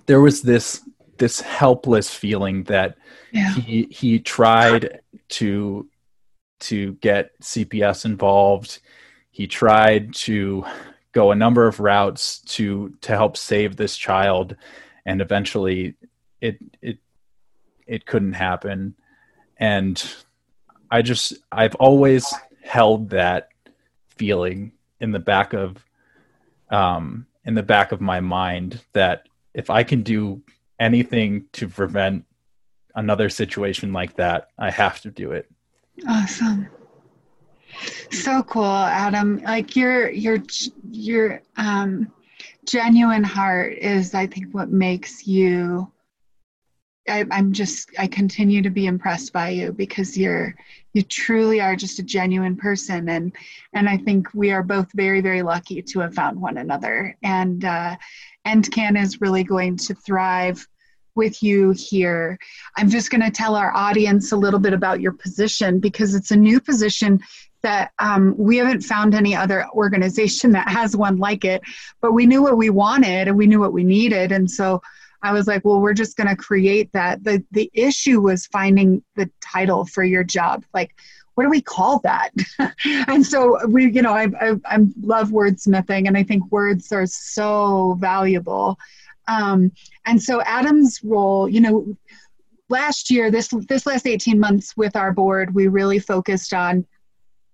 there 0.07 0.19
was 0.19 0.41
this 0.41 0.81
this 1.17 1.39
helpless 1.39 2.13
feeling 2.13 2.63
that 2.63 2.97
yeah. 3.31 3.53
he 3.53 3.87
he 3.91 4.19
tried 4.19 5.01
to 5.29 5.87
to 6.59 6.93
get 6.95 7.39
CPS 7.41 8.05
involved. 8.05 8.79
He 9.29 9.47
tried 9.47 10.13
to 10.15 10.65
go 11.11 11.31
a 11.31 11.35
number 11.35 11.67
of 11.67 11.79
routes 11.79 12.39
to 12.39 12.95
to 13.01 13.15
help 13.15 13.37
save 13.37 13.75
this 13.75 13.97
child, 13.97 14.55
and 15.05 15.21
eventually, 15.21 15.95
it 16.39 16.59
it 16.81 16.97
it 17.87 18.05
couldn't 18.05 18.33
happen. 18.33 18.95
And 19.57 20.03
I 20.89 21.01
just 21.01 21.33
I've 21.51 21.75
always 21.75 22.33
held 22.63 23.09
that 23.09 23.49
feeling 24.09 24.71
in 24.99 25.11
the 25.11 25.19
back 25.19 25.53
of 25.53 25.83
um 26.69 27.25
in 27.43 27.55
the 27.55 27.63
back 27.63 27.91
of 27.91 28.01
my 28.01 28.19
mind 28.19 28.81
that 28.93 29.27
if 29.53 29.69
I 29.69 29.83
can 29.83 30.03
do 30.03 30.41
anything 30.79 31.45
to 31.53 31.67
prevent 31.67 32.25
another 32.95 33.29
situation 33.29 33.93
like 33.93 34.15
that, 34.15 34.49
I 34.57 34.71
have 34.71 35.01
to 35.01 35.11
do 35.11 35.31
it. 35.31 35.49
Awesome. 36.07 36.67
So 38.11 38.43
cool, 38.43 38.65
Adam. 38.65 39.41
Like 39.43 39.75
your 39.75 40.09
your 40.09 40.43
your 40.89 41.41
um 41.57 42.11
genuine 42.65 43.23
heart 43.23 43.73
is 43.77 44.13
I 44.13 44.27
think 44.27 44.53
what 44.53 44.69
makes 44.69 45.27
you 45.27 45.91
I, 47.09 47.25
I'm 47.31 47.51
just 47.51 47.89
I 47.97 48.07
continue 48.07 48.61
to 48.61 48.69
be 48.69 48.85
impressed 48.85 49.33
by 49.33 49.49
you 49.49 49.73
because 49.73 50.17
you're 50.17 50.55
you 50.93 51.01
truly 51.01 51.59
are 51.59 51.75
just 51.75 51.99
a 51.99 52.03
genuine 52.03 52.55
person 52.55 53.09
and 53.09 53.33
and 53.73 53.89
I 53.89 53.97
think 53.97 54.27
we 54.33 54.51
are 54.51 54.61
both 54.61 54.91
very 54.93 55.21
very 55.21 55.41
lucky 55.41 55.81
to 55.81 55.99
have 56.01 56.13
found 56.13 56.39
one 56.39 56.57
another 56.57 57.17
and 57.23 57.65
uh, 57.65 57.95
EndCan 58.45 59.01
is 59.01 59.21
really 59.21 59.43
going 59.43 59.77
to 59.77 59.95
thrive 59.95 60.67
with 61.15 61.43
you 61.43 61.71
here. 61.71 62.37
I'm 62.77 62.89
just 62.89 63.11
going 63.11 63.21
to 63.21 63.31
tell 63.31 63.55
our 63.55 63.75
audience 63.75 64.31
a 64.31 64.37
little 64.37 64.59
bit 64.59 64.73
about 64.73 65.01
your 65.01 65.11
position 65.11 65.79
because 65.79 66.15
it's 66.15 66.31
a 66.31 66.37
new 66.37 66.61
position 66.61 67.19
that 67.63 67.91
um, 67.99 68.35
we 68.37 68.57
haven't 68.57 68.81
found 68.81 69.13
any 69.13 69.35
other 69.35 69.67
organization 69.73 70.51
that 70.51 70.69
has 70.69 70.95
one 70.95 71.17
like 71.17 71.45
it, 71.45 71.61
but 72.01 72.13
we 72.13 72.25
knew 72.25 72.41
what 72.41 72.57
we 72.57 72.69
wanted 72.69 73.27
and 73.27 73.37
we 73.37 73.47
knew 73.47 73.59
what 73.59 73.73
we 73.73 73.83
needed. 73.83 74.31
And 74.31 74.49
so 74.49 74.81
I 75.23 75.33
was 75.33 75.47
like, 75.47 75.63
well, 75.63 75.81
we're 75.81 75.93
just 75.93 76.17
going 76.17 76.27
to 76.27 76.35
create 76.35 76.91
that. 76.93 77.23
The, 77.23 77.43
the 77.51 77.69
issue 77.73 78.21
was 78.21 78.47
finding 78.47 79.03
the 79.15 79.29
title 79.39 79.85
for 79.85 80.03
your 80.03 80.23
job. 80.23 80.63
Like, 80.73 80.95
what 81.35 81.43
do 81.43 81.49
we 81.49 81.61
call 81.61 81.99
that? 81.99 82.31
and 83.07 83.25
so 83.25 83.65
we, 83.67 83.89
you 83.89 84.01
know, 84.01 84.13
I, 84.13 84.27
I, 84.39 84.55
I 84.65 84.77
love 85.01 85.29
wordsmithing 85.29 86.07
and 86.07 86.17
I 86.17 86.23
think 86.23 86.51
words 86.51 86.91
are 86.91 87.05
so 87.05 87.95
valuable. 87.99 88.77
Um, 89.27 89.71
and 90.05 90.21
so 90.21 90.41
Adam's 90.41 90.99
role, 91.03 91.47
you 91.47 91.61
know, 91.61 91.95
last 92.69 93.11
year, 93.11 93.29
this 93.29 93.49
this 93.67 93.85
last 93.85 94.07
18 94.07 94.39
months 94.39 94.75
with 94.75 94.95
our 94.95 95.13
board, 95.13 95.53
we 95.53 95.67
really 95.67 95.99
focused 95.99 96.53
on 96.53 96.85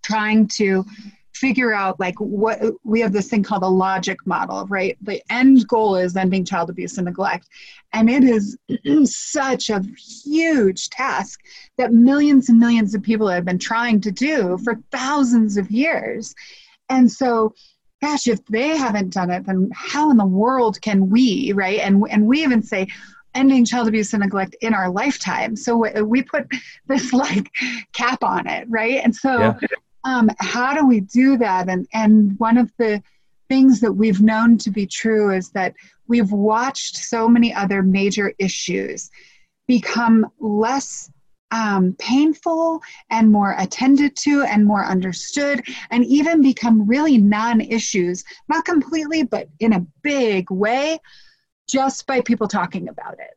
trying 0.08 0.48
to 0.48 0.86
figure 1.34 1.74
out 1.74 2.00
like 2.00 2.16
what 2.20 2.60
we 2.84 3.00
have 3.00 3.14
this 3.14 3.28
thing 3.28 3.44
called 3.44 3.62
a 3.62 3.68
logic 3.68 4.18
model 4.26 4.66
right 4.68 4.98
the 5.02 5.22
end 5.32 5.68
goal 5.68 5.96
is 5.96 6.16
ending 6.16 6.44
child 6.44 6.68
abuse 6.68 6.98
and 6.98 7.06
neglect 7.06 7.48
and 7.94 8.10
it 8.10 8.24
is 8.24 8.58
such 9.04 9.70
a 9.70 9.84
huge 10.24 10.90
task 10.90 11.40
that 11.78 11.94
millions 11.94 12.50
and 12.50 12.58
millions 12.58 12.96
of 12.96 13.04
people 13.04 13.28
have 13.28 13.46
been 13.46 13.60
trying 13.60 14.02
to 14.02 14.12
do 14.12 14.58
for 14.64 14.82
thousands 14.92 15.58
of 15.58 15.70
years 15.70 16.34
and 16.90 17.12
so 17.12 17.54
gosh, 18.02 18.28
if 18.28 18.46
they 18.46 18.78
haven't 18.78 19.12
done 19.12 19.32
it, 19.32 19.46
then 19.48 19.72
how 19.74 20.12
in 20.12 20.18
the 20.18 20.26
world 20.26 20.80
can 20.82 21.10
we, 21.10 21.52
right? 21.54 21.80
And 21.80 22.04
and 22.10 22.28
we 22.28 22.44
even 22.44 22.62
say 22.62 22.88
ending 23.34 23.66
child 23.66 23.88
abuse 23.88 24.14
and 24.14 24.22
neglect 24.22 24.56
in 24.62 24.74
our 24.74 24.90
lifetime. 24.90 25.56
So 25.56 26.04
we 26.04 26.24
put 26.24 26.48
this 26.88 27.14
like 27.14 27.50
cap 27.94 28.24
on 28.24 28.48
it, 28.48 28.68
right? 28.70 29.02
And 29.04 29.16
so 29.16 29.40
yeah. 29.40 29.58
Um, 30.08 30.32
how 30.40 30.74
do 30.74 30.88
we 30.88 31.02
do 31.02 31.38
that? 31.38 31.68
And 31.68 31.86
and 31.94 32.40
one 32.40 32.58
of 32.58 32.72
the 32.78 33.04
things 33.50 33.82
that 33.82 33.92
we've 33.92 34.22
known 34.22 34.58
to 34.60 34.72
be 34.72 34.88
true 34.88 35.32
is 35.32 35.50
that 35.52 35.74
we've 36.08 36.32
watched 36.32 36.96
so 36.96 37.28
many 37.28 37.54
other 37.54 37.84
major 37.84 38.34
issues 38.40 39.10
become 39.68 40.26
less 40.40 41.12
um, 41.52 41.94
painful 42.00 42.82
and 43.10 43.32
more 43.32 43.56
attended 43.58 44.16
to 44.18 44.44
and 44.44 44.66
more 44.66 44.86
understood 44.86 45.62
and 45.92 46.06
even 46.06 46.42
become 46.42 46.88
really 46.88 47.18
non 47.18 47.60
issues, 47.60 48.24
not 48.48 48.64
completely, 48.64 49.24
but 49.24 49.50
in 49.60 49.74
a 49.74 49.86
big 50.04 50.50
way, 50.50 51.00
just 51.68 52.08
by 52.08 52.22
people 52.22 52.48
talking 52.48 52.88
about 52.88 53.16
it 53.20 53.37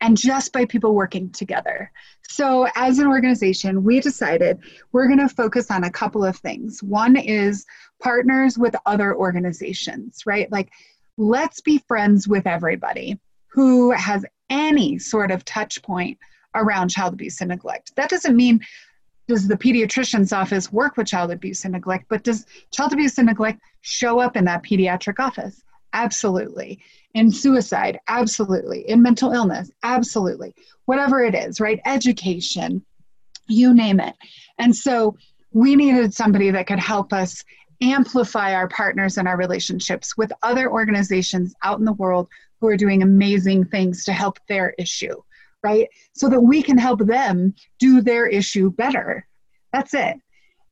and 0.00 0.16
just 0.16 0.52
by 0.52 0.64
people 0.64 0.94
working 0.94 1.30
together. 1.30 1.92
So, 2.22 2.68
as 2.76 2.98
an 2.98 3.06
organization, 3.06 3.84
we 3.84 4.00
decided 4.00 4.58
we're 4.92 5.06
going 5.06 5.18
to 5.18 5.28
focus 5.28 5.70
on 5.70 5.84
a 5.84 5.90
couple 5.90 6.24
of 6.24 6.36
things. 6.36 6.82
One 6.82 7.16
is 7.16 7.66
partners 8.00 8.56
with 8.56 8.74
other 8.86 9.14
organizations, 9.14 10.22
right? 10.26 10.50
Like, 10.50 10.70
let's 11.18 11.60
be 11.60 11.78
friends 11.86 12.26
with 12.26 12.46
everybody 12.46 13.18
who 13.48 13.90
has 13.90 14.24
any 14.48 14.98
sort 14.98 15.30
of 15.30 15.44
touch 15.44 15.82
point 15.82 16.18
around 16.54 16.88
child 16.88 17.14
abuse 17.14 17.40
and 17.40 17.50
neglect. 17.50 17.94
That 17.96 18.10
doesn't 18.10 18.36
mean 18.36 18.60
does 19.28 19.46
the 19.46 19.56
pediatrician's 19.56 20.32
office 20.32 20.72
work 20.72 20.96
with 20.96 21.06
child 21.06 21.30
abuse 21.30 21.64
and 21.64 21.72
neglect, 21.72 22.06
but 22.08 22.24
does 22.24 22.46
child 22.72 22.92
abuse 22.92 23.16
and 23.16 23.28
neglect 23.28 23.60
show 23.80 24.18
up 24.18 24.36
in 24.36 24.44
that 24.46 24.64
pediatric 24.64 25.20
office? 25.20 25.62
Absolutely. 25.92 26.80
In 27.14 27.32
suicide, 27.32 27.98
absolutely. 28.08 28.88
In 28.88 29.02
mental 29.02 29.32
illness, 29.32 29.70
absolutely. 29.82 30.54
Whatever 30.84 31.24
it 31.24 31.34
is, 31.34 31.60
right? 31.60 31.80
Education, 31.84 32.84
you 33.48 33.74
name 33.74 34.00
it. 34.00 34.14
And 34.58 34.74
so 34.74 35.16
we 35.52 35.74
needed 35.74 36.14
somebody 36.14 36.50
that 36.52 36.66
could 36.66 36.78
help 36.78 37.12
us 37.12 37.42
amplify 37.82 38.54
our 38.54 38.68
partners 38.68 39.18
and 39.18 39.26
our 39.26 39.36
relationships 39.36 40.16
with 40.16 40.32
other 40.42 40.70
organizations 40.70 41.54
out 41.62 41.78
in 41.78 41.84
the 41.84 41.92
world 41.94 42.28
who 42.60 42.68
are 42.68 42.76
doing 42.76 43.02
amazing 43.02 43.64
things 43.64 44.04
to 44.04 44.12
help 44.12 44.38
their 44.48 44.74
issue 44.78 45.14
right? 45.62 45.88
So 46.14 46.28
that 46.28 46.40
we 46.40 46.62
can 46.62 46.78
help 46.78 47.00
them 47.00 47.54
do 47.78 48.00
their 48.00 48.26
issue 48.26 48.70
better. 48.70 49.26
That's 49.72 49.94
it. 49.94 50.16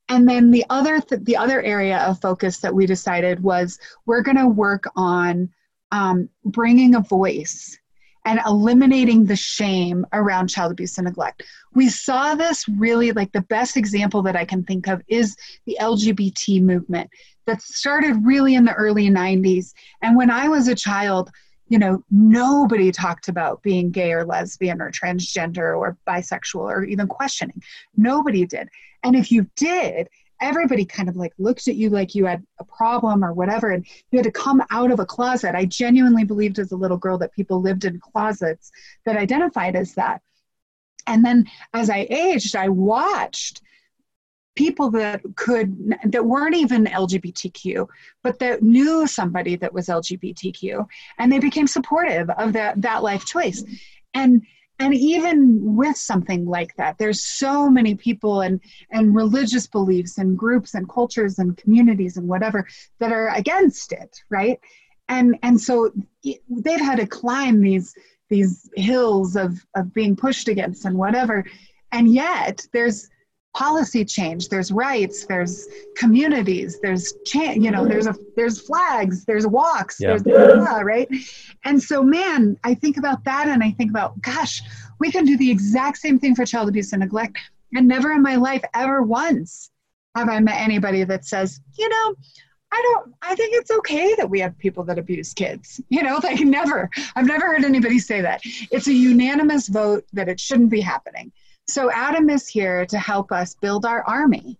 And 0.08 0.28
then 0.28 0.50
the 0.50 0.64
other 0.70 1.00
th- 1.00 1.22
the 1.24 1.36
other 1.36 1.60
area 1.62 1.98
of 1.98 2.20
focus 2.20 2.58
that 2.58 2.74
we 2.74 2.86
decided 2.86 3.42
was 3.42 3.78
we're 4.06 4.22
going 4.22 4.38
to 4.38 4.48
work 4.48 4.84
on 4.96 5.50
um, 5.92 6.28
bringing 6.44 6.94
a 6.94 7.00
voice 7.00 7.78
and 8.24 8.40
eliminating 8.46 9.24
the 9.24 9.36
shame 9.36 10.06
around 10.12 10.48
child 10.48 10.72
abuse 10.72 10.98
and 10.98 11.06
neglect. 11.06 11.44
We 11.74 11.88
saw 11.88 12.34
this 12.34 12.68
really 12.68 13.12
like 13.12 13.32
the 13.32 13.42
best 13.42 13.76
example 13.76 14.22
that 14.22 14.36
I 14.36 14.44
can 14.44 14.64
think 14.64 14.86
of 14.86 15.00
is 15.08 15.36
the 15.64 15.78
LGBT 15.80 16.62
movement 16.62 17.10
that 17.46 17.62
started 17.62 18.26
really 18.26 18.54
in 18.54 18.66
the 18.66 18.74
early 18.74 19.08
90s. 19.08 19.72
And 20.02 20.14
when 20.14 20.30
I 20.30 20.48
was 20.48 20.68
a 20.68 20.74
child, 20.74 21.30
you 21.68 21.78
know, 21.78 22.02
nobody 22.10 22.90
talked 22.90 23.28
about 23.28 23.62
being 23.62 23.90
gay 23.90 24.12
or 24.12 24.24
lesbian 24.24 24.80
or 24.80 24.90
transgender 24.90 25.76
or 25.76 25.96
bisexual 26.06 26.60
or 26.60 26.84
even 26.84 27.06
questioning. 27.06 27.62
Nobody 27.96 28.46
did. 28.46 28.68
And 29.04 29.14
if 29.14 29.30
you 29.30 29.46
did, 29.56 30.08
everybody 30.40 30.84
kind 30.84 31.08
of 31.08 31.16
like 31.16 31.32
looked 31.38 31.68
at 31.68 31.74
you 31.74 31.90
like 31.90 32.14
you 32.14 32.24
had 32.24 32.44
a 32.60 32.64
problem 32.64 33.24
or 33.24 33.32
whatever 33.32 33.70
and 33.70 33.86
you 34.10 34.18
had 34.18 34.24
to 34.24 34.30
come 34.30 34.62
out 34.70 34.90
of 34.90 35.00
a 35.00 35.06
closet. 35.06 35.54
I 35.54 35.64
genuinely 35.64 36.24
believed 36.24 36.58
as 36.58 36.72
a 36.72 36.76
little 36.76 36.96
girl 36.96 37.18
that 37.18 37.32
people 37.32 37.60
lived 37.60 37.84
in 37.84 38.00
closets 38.00 38.70
that 39.04 39.16
identified 39.16 39.76
as 39.76 39.94
that. 39.94 40.22
And 41.06 41.24
then 41.24 41.46
as 41.74 41.90
I 41.90 42.06
aged, 42.10 42.54
I 42.54 42.68
watched 42.68 43.62
people 44.58 44.90
that 44.90 45.22
could 45.36 45.94
that 46.06 46.24
weren't 46.24 46.56
even 46.56 46.84
lgbtq 46.86 47.86
but 48.24 48.40
that 48.40 48.60
knew 48.60 49.06
somebody 49.06 49.54
that 49.54 49.72
was 49.72 49.86
lgbtq 49.86 50.84
and 51.18 51.30
they 51.30 51.38
became 51.38 51.68
supportive 51.68 52.28
of 52.30 52.52
that 52.52 52.82
that 52.82 53.04
life 53.04 53.24
choice. 53.24 53.62
And 54.14 54.42
and 54.80 54.94
even 54.94 55.76
with 55.76 55.96
something 55.96 56.44
like 56.44 56.74
that 56.74 56.98
there's 56.98 57.22
so 57.22 57.70
many 57.70 57.94
people 57.94 58.40
and 58.40 58.60
and 58.90 59.14
religious 59.14 59.68
beliefs 59.68 60.18
and 60.18 60.36
groups 60.36 60.74
and 60.74 60.88
cultures 60.88 61.38
and 61.38 61.56
communities 61.56 62.16
and 62.16 62.26
whatever 62.26 62.66
that 62.98 63.12
are 63.12 63.28
against 63.36 63.92
it 63.92 64.20
right? 64.28 64.58
And 65.08 65.38
and 65.44 65.60
so 65.60 65.92
they've 66.48 66.80
had 66.80 66.98
to 66.98 67.06
climb 67.06 67.60
these 67.60 67.94
these 68.28 68.68
hills 68.74 69.36
of 69.36 69.56
of 69.76 69.94
being 69.94 70.16
pushed 70.16 70.48
against 70.48 70.84
and 70.84 70.98
whatever. 70.98 71.44
And 71.92 72.12
yet 72.12 72.66
there's 72.72 73.08
policy 73.54 74.04
change 74.04 74.48
there's 74.48 74.70
rights 74.70 75.26
there's 75.26 75.66
communities 75.96 76.78
there's 76.80 77.14
cha- 77.24 77.52
you 77.52 77.70
know 77.70 77.86
there's 77.86 78.06
a 78.06 78.14
there's 78.36 78.60
flags 78.60 79.24
there's 79.24 79.46
walks 79.46 79.96
yeah. 79.98 80.08
there's 80.08 80.22
blah, 80.22 80.54
blah, 80.54 80.80
right 80.80 81.08
and 81.64 81.82
so 81.82 82.02
man 82.02 82.56
i 82.64 82.74
think 82.74 82.96
about 82.96 83.24
that 83.24 83.48
and 83.48 83.62
i 83.64 83.70
think 83.72 83.90
about 83.90 84.20
gosh 84.20 84.62
we 85.00 85.10
can 85.10 85.24
do 85.24 85.36
the 85.36 85.50
exact 85.50 85.96
same 85.96 86.18
thing 86.18 86.34
for 86.34 86.44
child 86.44 86.68
abuse 86.68 86.92
and 86.92 87.00
neglect 87.00 87.38
and 87.74 87.88
never 87.88 88.12
in 88.12 88.22
my 88.22 88.36
life 88.36 88.62
ever 88.74 89.02
once 89.02 89.70
have 90.14 90.28
i 90.28 90.38
met 90.38 90.60
anybody 90.60 91.02
that 91.02 91.24
says 91.24 91.60
you 91.78 91.88
know 91.88 92.14
I 92.70 92.82
don't, 92.82 93.14
I 93.22 93.34
think 93.34 93.54
it's 93.54 93.70
okay 93.70 94.14
that 94.16 94.28
we 94.28 94.40
have 94.40 94.56
people 94.58 94.84
that 94.84 94.98
abuse 94.98 95.32
kids. 95.32 95.80
You 95.88 96.02
know, 96.02 96.20
like 96.22 96.40
never, 96.40 96.90
I've 97.16 97.26
never 97.26 97.46
heard 97.46 97.64
anybody 97.64 97.98
say 97.98 98.20
that. 98.20 98.42
It's 98.44 98.88
a 98.88 98.92
unanimous 98.92 99.68
vote 99.68 100.04
that 100.12 100.28
it 100.28 100.38
shouldn't 100.38 100.70
be 100.70 100.80
happening. 100.80 101.32
So 101.68 101.90
Adam 101.92 102.30
is 102.30 102.48
here 102.48 102.86
to 102.86 102.98
help 102.98 103.30
us 103.30 103.54
build 103.54 103.84
our 103.84 104.02
army 104.04 104.58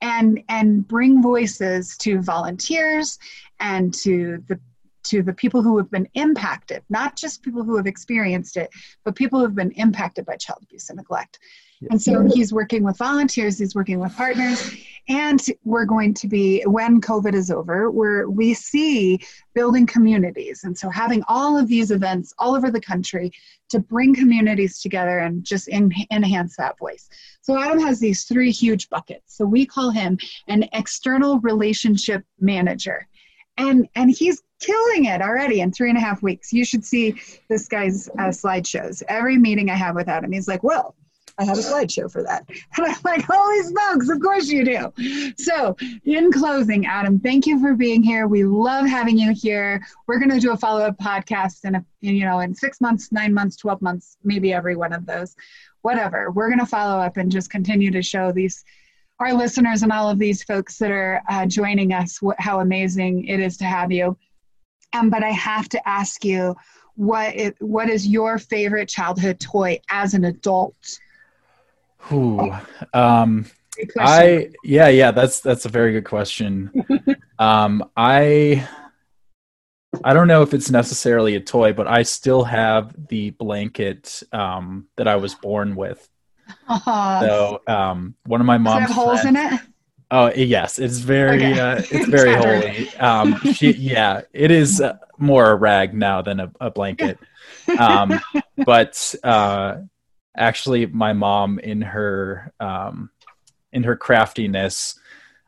and 0.00 0.42
and 0.48 0.86
bring 0.86 1.22
voices 1.22 1.96
to 1.98 2.20
volunteers 2.22 3.18
and 3.58 3.92
to 3.94 4.42
the 4.48 4.58
to 5.04 5.22
the 5.22 5.32
people 5.32 5.62
who 5.62 5.76
have 5.76 5.90
been 5.90 6.08
impacted, 6.14 6.82
not 6.88 7.16
just 7.16 7.42
people 7.42 7.62
who 7.62 7.76
have 7.76 7.86
experienced 7.86 8.56
it, 8.56 8.70
but 9.04 9.14
people 9.14 9.38
who 9.38 9.44
have 9.44 9.54
been 9.54 9.70
impacted 9.72 10.26
by 10.26 10.36
child 10.36 10.60
abuse 10.62 10.88
and 10.88 10.96
neglect. 10.96 11.38
And 11.90 12.00
so 12.00 12.26
he's 12.32 12.52
working 12.52 12.82
with 12.82 12.96
volunteers, 12.96 13.58
he's 13.58 13.74
working 13.74 13.98
with 14.00 14.14
partners, 14.16 14.74
and 15.08 15.44
we're 15.64 15.84
going 15.84 16.14
to 16.14 16.26
be, 16.26 16.62
when 16.62 17.00
COVID 17.00 17.34
is 17.34 17.50
over, 17.50 17.90
where 17.90 18.28
we 18.28 18.54
see 18.54 19.20
building 19.54 19.86
communities. 19.86 20.64
And 20.64 20.76
so 20.76 20.88
having 20.88 21.22
all 21.28 21.58
of 21.58 21.68
these 21.68 21.90
events 21.90 22.32
all 22.38 22.56
over 22.56 22.70
the 22.70 22.80
country 22.80 23.30
to 23.68 23.78
bring 23.78 24.14
communities 24.14 24.80
together 24.80 25.18
and 25.18 25.44
just 25.44 25.68
in, 25.68 25.92
enhance 26.10 26.56
that 26.56 26.78
voice. 26.78 27.08
So 27.42 27.58
Adam 27.58 27.78
has 27.80 28.00
these 28.00 28.24
three 28.24 28.50
huge 28.50 28.88
buckets. 28.88 29.36
So 29.36 29.44
we 29.44 29.66
call 29.66 29.90
him 29.90 30.18
an 30.48 30.68
external 30.72 31.40
relationship 31.40 32.24
manager. 32.40 33.06
And, 33.58 33.88
and 33.94 34.10
he's 34.10 34.42
killing 34.60 35.06
it 35.06 35.22
already 35.22 35.60
in 35.60 35.72
three 35.72 35.88
and 35.88 35.98
a 35.98 36.00
half 36.00 36.22
weeks. 36.22 36.52
You 36.52 36.64
should 36.64 36.84
see 36.84 37.20
this 37.48 37.68
guy's 37.68 38.08
uh, 38.08 38.28
slideshows. 38.28 39.02
Every 39.08 39.38
meeting 39.38 39.70
I 39.70 39.74
have 39.74 39.94
with 39.94 40.08
Adam, 40.08 40.32
he's 40.32 40.48
like, 40.48 40.62
well, 40.62 40.94
I 41.38 41.44
have 41.44 41.58
a 41.58 41.60
slideshow 41.60 42.10
for 42.10 42.22
that. 42.22 42.48
And 42.48 42.86
I'm 42.86 42.96
like, 43.04 43.24
holy 43.28 43.62
smokes, 43.62 44.08
of 44.08 44.20
course 44.20 44.48
you 44.48 44.64
do. 44.64 45.34
So, 45.36 45.76
in 46.04 46.32
closing, 46.32 46.86
Adam, 46.86 47.20
thank 47.20 47.46
you 47.46 47.60
for 47.60 47.74
being 47.74 48.02
here. 48.02 48.26
We 48.26 48.44
love 48.44 48.86
having 48.86 49.18
you 49.18 49.34
here. 49.34 49.84
We're 50.06 50.18
going 50.18 50.30
to 50.30 50.40
do 50.40 50.52
a 50.52 50.56
follow 50.56 50.82
up 50.82 50.98
podcast 50.98 51.64
in, 51.64 51.74
a, 51.74 51.84
in, 52.02 52.16
you 52.16 52.24
know, 52.24 52.40
in 52.40 52.54
six 52.54 52.80
months, 52.80 53.12
nine 53.12 53.34
months, 53.34 53.56
12 53.56 53.82
months, 53.82 54.16
maybe 54.24 54.52
every 54.52 54.76
one 54.76 54.92
of 54.92 55.04
those, 55.04 55.36
whatever. 55.82 56.30
We're 56.30 56.48
going 56.48 56.60
to 56.60 56.66
follow 56.66 57.00
up 57.00 57.16
and 57.16 57.30
just 57.30 57.50
continue 57.50 57.90
to 57.90 58.02
show 58.02 58.32
these 58.32 58.64
our 59.18 59.32
listeners 59.32 59.82
and 59.82 59.92
all 59.92 60.10
of 60.10 60.18
these 60.18 60.42
folks 60.42 60.76
that 60.76 60.90
are 60.90 61.22
uh, 61.30 61.46
joining 61.46 61.92
us 61.92 62.18
wh- 62.22 62.38
how 62.38 62.60
amazing 62.60 63.24
it 63.24 63.40
is 63.40 63.56
to 63.56 63.64
have 63.64 63.90
you. 63.90 64.16
Um, 64.92 65.08
but 65.08 65.22
I 65.22 65.30
have 65.30 65.70
to 65.70 65.88
ask 65.88 66.22
you, 66.22 66.54
what 66.96 67.36
it, 67.36 67.56
what 67.60 67.88
is 67.88 68.06
your 68.06 68.38
favorite 68.38 68.88
childhood 68.88 69.38
toy 69.38 69.80
as 69.90 70.14
an 70.14 70.24
adult? 70.24 70.98
Ooh, 72.12 72.52
um, 72.94 73.46
I 73.98 74.50
yeah 74.64 74.88
yeah 74.88 75.10
that's 75.10 75.40
that's 75.40 75.64
a 75.64 75.68
very 75.68 75.92
good 75.92 76.04
question. 76.04 76.70
um, 77.38 77.90
I 77.96 78.66
I 80.04 80.14
don't 80.14 80.28
know 80.28 80.42
if 80.42 80.54
it's 80.54 80.70
necessarily 80.70 81.36
a 81.36 81.40
toy, 81.40 81.72
but 81.72 81.86
I 81.86 82.02
still 82.02 82.44
have 82.44 82.94
the 83.08 83.30
blanket 83.30 84.22
um, 84.32 84.88
that 84.96 85.08
I 85.08 85.16
was 85.16 85.34
born 85.34 85.76
with. 85.76 86.08
Uh, 86.68 87.20
so 87.26 87.62
um, 87.66 88.14
one 88.24 88.40
of 88.40 88.46
my 88.46 88.58
mom's 88.58 88.88
have 88.88 88.90
holes 88.90 89.22
friends, 89.22 89.38
in 89.38 89.54
it. 89.54 89.60
Oh 90.10 90.32
yes, 90.32 90.78
it's 90.78 90.98
very 90.98 91.36
okay. 91.36 91.58
uh, 91.58 91.82
it's 91.90 92.06
very 92.06 92.34
holy. 92.34 92.94
Um, 92.96 93.38
she, 93.52 93.72
yeah, 93.72 94.22
it 94.32 94.50
is 94.50 94.80
uh, 94.80 94.96
more 95.18 95.50
a 95.50 95.54
rag 95.56 95.94
now 95.94 96.22
than 96.22 96.40
a, 96.40 96.52
a 96.60 96.70
blanket. 96.70 97.18
Um, 97.78 98.20
but 98.64 99.14
uh, 99.24 99.78
actually 100.36 100.86
my 100.86 101.12
mom 101.12 101.58
in 101.58 101.82
her 101.82 102.52
um, 102.60 103.10
in 103.72 103.82
her 103.84 103.96
craftiness 103.96 104.98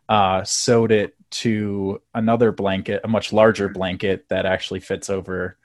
uh, 0.08 0.42
sewed 0.44 0.92
it 0.92 1.14
to 1.30 2.00
another 2.14 2.52
blanket, 2.52 3.02
a 3.04 3.08
much 3.08 3.32
larger 3.32 3.68
blanket 3.68 4.26
that 4.28 4.46
actually 4.46 4.80
fits 4.80 5.10
over 5.10 5.56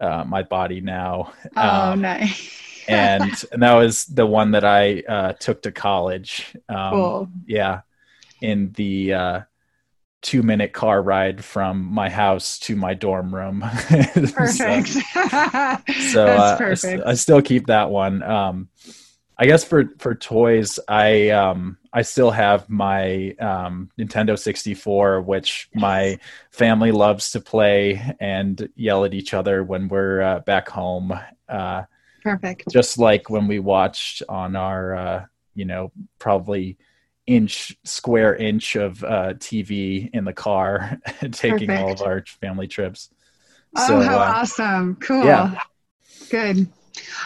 uh, 0.00 0.24
my 0.24 0.42
body 0.42 0.80
now. 0.80 1.32
Oh, 1.56 1.92
um, 1.92 2.00
nice. 2.00 2.60
and 2.88 3.32
and 3.52 3.62
that 3.62 3.74
was 3.74 4.06
the 4.06 4.26
one 4.26 4.52
that 4.52 4.64
I 4.64 5.00
uh, 5.00 5.32
took 5.34 5.62
to 5.62 5.72
college. 5.72 6.56
Um, 6.68 6.90
cool. 6.90 7.28
Yeah, 7.46 7.80
in 8.40 8.72
the 8.72 9.14
uh, 9.14 9.40
two 10.22 10.42
minute 10.42 10.72
car 10.72 11.02
ride 11.02 11.44
from 11.44 11.84
my 11.84 12.10
house 12.10 12.58
to 12.60 12.76
my 12.76 12.94
dorm 12.94 13.34
room. 13.34 13.60
Perfect. 13.90 14.88
so, 14.88 15.78
so 16.12 16.26
uh, 16.26 16.58
perfect. 16.58 17.02
I, 17.06 17.10
I, 17.10 17.14
still 17.14 17.40
keep 17.40 17.66
that 17.66 17.90
one. 17.90 18.22
Um, 18.22 18.68
I 19.38 19.46
guess 19.46 19.64
for 19.64 19.84
for 19.98 20.14
toys, 20.14 20.78
I 20.86 21.30
um, 21.30 21.78
I 21.92 22.02
still 22.02 22.30
have 22.30 22.68
my 22.68 23.34
um, 23.40 23.90
Nintendo 23.98 24.38
64, 24.38 25.22
which 25.22 25.70
my 25.74 26.18
family 26.50 26.92
loves 26.92 27.30
to 27.30 27.40
play 27.40 28.14
and 28.20 28.68
yell 28.76 29.06
at 29.06 29.14
each 29.14 29.32
other 29.32 29.64
when 29.64 29.88
we're 29.88 30.20
uh, 30.20 30.40
back 30.40 30.68
home. 30.68 31.18
Uh, 31.48 31.84
Perfect. 32.22 32.64
Just 32.70 32.98
like 32.98 33.30
when 33.30 33.48
we 33.48 33.58
watched 33.58 34.22
on 34.28 34.56
our, 34.56 34.94
uh, 34.94 35.24
you 35.54 35.64
know, 35.64 35.90
probably 36.18 36.76
inch 37.30 37.76
square 37.84 38.34
inch 38.34 38.74
of 38.74 39.02
uh, 39.04 39.34
TV 39.34 40.10
in 40.12 40.24
the 40.24 40.32
car, 40.32 41.00
taking 41.32 41.68
Perfect. 41.68 41.70
all 41.82 41.92
of 41.92 42.02
our 42.02 42.24
family 42.40 42.66
trips. 42.66 43.10
Oh, 43.76 43.86
so, 43.86 44.00
how 44.00 44.18
uh, 44.18 44.32
awesome! 44.36 44.96
Cool. 44.96 45.24
Yeah. 45.24 45.58
Good. 46.28 46.68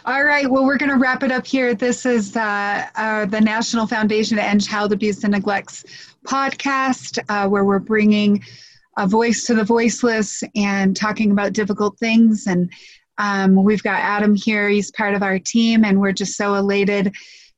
All 0.04 0.22
right. 0.22 0.48
Well, 0.48 0.66
we're 0.66 0.76
going 0.76 0.90
to 0.90 0.98
wrap 0.98 1.22
it 1.22 1.32
up 1.32 1.46
here. 1.46 1.74
This 1.74 2.04
is 2.04 2.36
uh, 2.36 2.86
uh, 2.94 3.24
the 3.26 3.40
National 3.40 3.86
Foundation 3.86 4.36
to 4.36 4.42
End 4.42 4.62
Child 4.62 4.92
Abuse 4.92 5.24
and 5.24 5.32
Neglect's 5.32 5.84
podcast, 6.26 7.18
uh, 7.30 7.48
where 7.48 7.64
we're 7.64 7.78
bringing 7.78 8.44
a 8.98 9.06
voice 9.06 9.44
to 9.46 9.54
the 9.54 9.64
voiceless 9.64 10.44
and 10.54 10.94
talking 10.94 11.30
about 11.30 11.54
difficult 11.54 11.98
things. 11.98 12.46
And 12.46 12.70
um, 13.16 13.64
we've 13.64 13.82
got 13.82 14.00
Adam 14.00 14.34
here. 14.34 14.68
He's 14.68 14.90
part 14.90 15.14
of 15.14 15.22
our 15.22 15.38
team, 15.38 15.84
and 15.84 15.98
we're 15.98 16.12
just 16.12 16.36
so 16.36 16.54
elated 16.54 17.14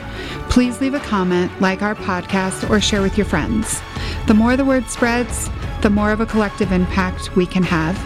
Please 0.48 0.80
leave 0.80 0.94
a 0.94 1.00
comment, 1.00 1.52
like 1.60 1.82
our 1.82 1.94
podcast, 1.94 2.68
or 2.68 2.80
share 2.80 3.02
with 3.02 3.16
your 3.16 3.26
friends. 3.26 3.80
The 4.26 4.34
more 4.34 4.56
the 4.56 4.64
word 4.64 4.88
spreads, 4.88 5.50
the 5.82 5.90
more 5.90 6.12
of 6.12 6.20
a 6.20 6.26
collective 6.26 6.72
impact 6.72 7.36
we 7.36 7.46
can 7.46 7.62
have. 7.62 7.96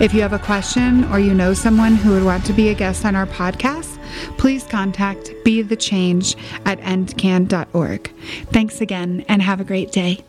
If 0.00 0.12
you 0.12 0.20
have 0.22 0.32
a 0.32 0.38
question 0.38 1.04
or 1.12 1.18
you 1.18 1.34
know 1.34 1.54
someone 1.54 1.94
who 1.94 2.12
would 2.12 2.24
want 2.24 2.44
to 2.46 2.52
be 2.52 2.68
a 2.68 2.74
guest 2.74 3.04
on 3.04 3.16
our 3.16 3.26
podcast, 3.26 3.98
please 4.36 4.64
contact 4.64 5.30
Be 5.44 5.62
the 5.62 5.76
Change 5.76 6.36
at 6.66 6.80
endcan.org. 6.80 8.10
Thanks 8.46 8.80
again 8.80 9.24
and 9.28 9.42
have 9.42 9.60
a 9.60 9.64
great 9.64 9.92
day. 9.92 10.24